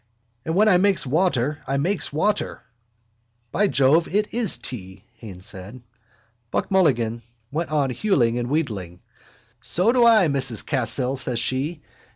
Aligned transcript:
And 0.45 0.55
when 0.55 0.67
I 0.67 0.77
makes 0.77 1.05
water 1.05 1.59
I 1.67 1.77
makes 1.77 2.11
water. 2.11 2.63
—By 3.51 3.67
Jove, 3.67 4.07
it 4.07 4.33
is 4.33 4.57
tea, 4.57 5.03
Haines 5.17 5.45
said. 5.45 5.83
Buck 6.49 6.71
Mulligan 6.71 7.21
went 7.51 7.69
on 7.69 7.91
hewing 7.91 8.39
and 8.39 8.49
wheedling: 8.49 9.01
—So 9.59 9.89
I 10.07 10.25
do, 10.27 10.33
Mrs 10.33 10.65
Cahill, 10.65 11.17
says 11.17 11.39
she. 11.39 11.83